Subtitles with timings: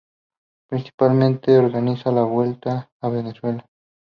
[0.67, 3.69] Principalmente organiza la Vuelta a Venezuela.